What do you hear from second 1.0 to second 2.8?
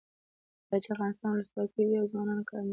کې ولسواکي وي ځوانان کار مومي.